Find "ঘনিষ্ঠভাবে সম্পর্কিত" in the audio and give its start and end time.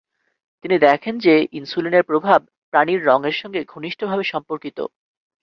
3.65-4.77